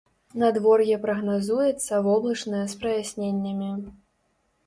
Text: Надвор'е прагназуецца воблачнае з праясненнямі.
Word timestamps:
Надвор'е 0.43 0.95
прагназуецца 1.03 1.99
воблачнае 2.07 2.63
з 2.71 2.79
праясненнямі. 2.81 3.69